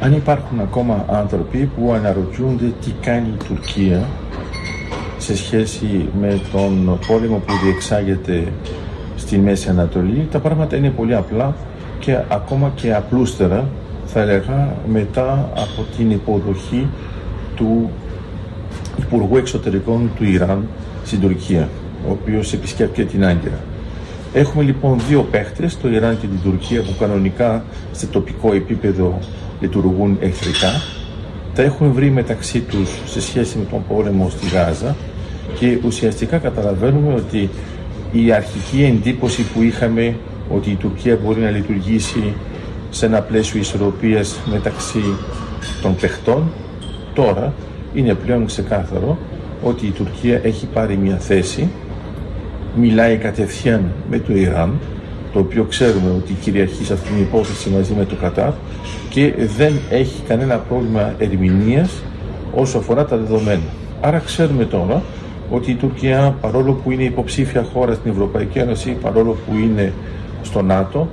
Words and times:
αν 0.00 0.12
υπάρχουν 0.12 0.60
ακόμα 0.60 1.04
άνθρωποι 1.08 1.70
που 1.76 1.92
αναρωτιούνται 1.92 2.72
τι 2.80 2.90
κάνει 3.00 3.28
η 3.28 3.44
Τουρκία 3.44 4.04
σε 5.18 5.36
σχέση 5.36 6.08
με 6.20 6.40
τον 6.52 6.98
πόλεμο 7.06 7.36
που 7.36 7.52
διεξάγεται 7.64 8.52
στη 9.16 9.38
Μέση 9.38 9.68
Ανατολή, 9.68 10.28
τα 10.30 10.38
πράγματα 10.38 10.76
είναι 10.76 10.90
πολύ 10.90 11.14
απλά 11.14 11.54
και 11.98 12.18
ακόμα 12.28 12.72
και 12.74 12.94
απλούστερα 12.94 13.68
θα 14.06 14.20
έλεγα 14.20 14.76
μετά 14.92 15.50
από 15.54 15.86
την 15.96 16.10
υποδοχή 16.10 16.86
του 17.56 17.90
Υπουργού 18.98 19.36
Εξωτερικών 19.36 20.10
του 20.16 20.24
Ιράν 20.24 20.66
στην 21.04 21.20
Τουρκία, 21.20 21.68
ο 22.08 22.10
οποίος 22.10 22.52
επισκέπτηκε 22.52 23.04
την 23.04 23.24
Άγκυρα. 23.24 23.58
Έχουμε 24.32 24.62
λοιπόν 24.62 25.00
δύο 25.08 25.22
παίχτες, 25.22 25.78
το 25.78 25.88
Ιράν 25.88 26.20
και 26.20 26.26
την 26.26 26.40
Τουρκία, 26.42 26.82
που 26.82 26.94
κανονικά 26.98 27.64
σε 27.92 28.06
τοπικό 28.06 28.52
επίπεδο 28.52 29.18
λειτουργούν 29.60 30.16
εχθρικά. 30.20 30.70
Τα 31.54 31.62
έχουν 31.62 31.92
βρει 31.92 32.10
μεταξύ 32.10 32.60
τους 32.60 32.90
σε 33.06 33.20
σχέση 33.20 33.58
με 33.58 33.64
τον 33.64 33.82
πόλεμο 33.88 34.30
στη 34.30 34.48
Γάζα 34.48 34.96
και 35.58 35.78
ουσιαστικά 35.84 36.38
καταλαβαίνουμε 36.38 37.14
ότι 37.14 37.50
η 38.12 38.32
αρχική 38.32 38.82
εντύπωση 38.84 39.42
που 39.42 39.62
είχαμε 39.62 40.16
ότι 40.50 40.70
η 40.70 40.74
Τουρκία 40.74 41.18
μπορεί 41.24 41.40
να 41.40 41.50
λειτουργήσει 41.50 42.34
σε 42.90 43.06
ένα 43.06 43.20
πλαίσιο 43.20 43.60
ισορροπίας 43.60 44.40
μεταξύ 44.50 45.02
των 45.82 45.96
παιχτών 45.96 46.52
τώρα 47.14 47.52
είναι 47.94 48.14
πλέον 48.14 48.46
ξεκάθαρο 48.46 49.18
ότι 49.62 49.86
η 49.86 49.90
Τουρκία 49.90 50.40
έχει 50.42 50.66
πάρει 50.66 50.96
μια 50.96 51.16
θέση 51.16 51.68
μιλάει 52.76 53.16
κατευθείαν 53.16 53.84
με 54.10 54.18
το 54.18 54.34
Ιράν 54.34 54.78
το 55.32 55.38
οποίο 55.38 55.64
ξέρουμε 55.64 56.10
ότι 56.16 56.32
κυριαρχεί 56.32 56.84
σε 56.84 56.92
αυτήν 56.92 57.14
την 57.14 57.22
υπόθεση 57.22 57.70
μαζί 57.70 57.92
με 57.98 58.04
το 58.04 58.14
Κατάρ 58.14 58.52
και 59.08 59.34
δεν 59.56 59.72
έχει 59.90 60.22
κανένα 60.28 60.56
πρόβλημα 60.56 61.14
ερμηνείας 61.18 62.02
όσο 62.54 62.78
αφορά 62.78 63.04
τα 63.04 63.16
δεδομένα. 63.16 63.60
Άρα 64.00 64.18
ξέρουμε 64.18 64.64
τώρα 64.64 65.02
ότι 65.50 65.70
η 65.70 65.74
Τουρκία 65.74 66.36
παρόλο 66.40 66.72
που 66.72 66.90
είναι 66.90 67.02
υποψήφια 67.02 67.66
χώρα 67.72 67.94
στην 67.94 68.10
Ευρωπαϊκή 68.10 68.58
Ένωση, 68.58 68.90
παρόλο 68.90 69.36
που 69.46 69.56
είναι 69.56 69.92
στο 70.42 70.62
ΝΑΤΟ, 70.62 71.08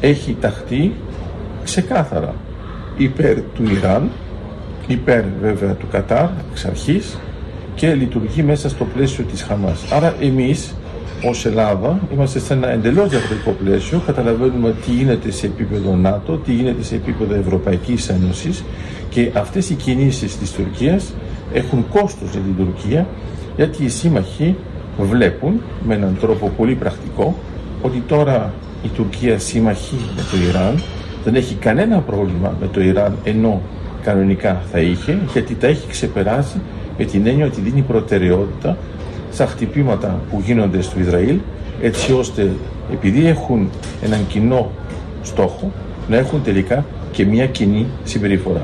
έχει 0.00 0.36
ταχθεί 0.40 0.92
ξεκάθαρα 1.64 2.34
υπέρ 2.96 3.34
του 3.34 3.62
Ιράν, 3.78 4.10
υπέρ 4.86 5.22
βέβαια 5.40 5.72
του 5.72 5.86
Κατάρ 5.90 6.28
εξ 6.50 6.64
αρχής 6.64 7.18
και 7.74 7.94
λειτουργεί 7.94 8.42
μέσα 8.42 8.68
στο 8.68 8.84
πλαίσιο 8.84 9.24
της 9.24 9.42
Χαμάς. 9.42 9.92
Άρα 9.92 10.14
εμείς 10.20 10.74
ως 11.22 11.46
Ελλάδα 11.46 12.00
είμαστε 12.12 12.38
σε 12.38 12.52
ένα 12.52 12.70
εντελώς 12.70 13.08
διαφορετικό 13.08 13.50
πλαίσιο, 13.50 14.02
καταλαβαίνουμε 14.06 14.74
τι 14.84 14.90
γίνεται 14.90 15.30
σε 15.30 15.46
επίπεδο 15.46 15.96
ΝΑΤΟ, 15.96 16.36
τι 16.36 16.52
γίνεται 16.52 16.82
σε 16.82 16.94
επίπεδο 16.94 17.34
Ευρωπαϊκής 17.34 18.08
Ένωσης 18.08 18.64
και 19.08 19.30
αυτές 19.34 19.70
οι 19.70 19.74
κινήσεις 19.74 20.38
της 20.38 20.52
Τουρκίας 20.52 21.14
έχουν 21.52 21.86
κόστος 21.88 22.30
για 22.30 22.40
την 22.40 22.56
Τουρκία 22.56 23.06
γιατί 23.56 23.84
οι 23.84 23.88
σύμμαχοι 23.88 24.56
βλέπουν 24.98 25.60
με 25.86 25.94
έναν 25.94 26.16
τρόπο 26.20 26.52
πολύ 26.56 26.74
πρακτικό 26.74 27.36
ότι 27.82 28.02
τώρα 28.06 28.52
η 28.84 28.88
Τουρκία 28.88 29.38
σύμμαχη 29.38 29.96
με 30.16 30.22
το 30.30 30.48
Ιράν 30.48 30.82
δεν 31.24 31.34
έχει 31.34 31.54
κανένα 31.54 31.98
πρόβλημα 31.98 32.56
με 32.60 32.68
το 32.72 32.80
Ιράν 32.80 33.16
ενώ 33.24 33.60
κανονικά 34.02 34.62
θα 34.72 34.78
είχε 34.78 35.18
γιατί 35.32 35.54
τα 35.54 35.66
έχει 35.66 35.88
ξεπεράσει 35.88 36.60
με 36.98 37.04
την 37.04 37.26
έννοια 37.26 37.46
ότι 37.46 37.60
δίνει 37.60 37.80
προτεραιότητα 37.82 38.76
στα 39.34 39.46
χτυπήματα 39.46 40.20
που 40.30 40.42
γίνονται 40.44 40.80
στο 40.82 41.00
Ισραήλ 41.00 41.38
έτσι 41.82 42.12
ώστε 42.12 42.50
επειδή 42.92 43.26
έχουν 43.26 43.70
έναν 44.02 44.26
κοινό 44.28 44.70
στόχο 45.22 45.72
να 46.08 46.16
έχουν 46.16 46.42
τελικά 46.42 46.84
και 47.12 47.24
μια 47.24 47.46
κοινή 47.46 47.86
συμπεριφορά. 48.04 48.62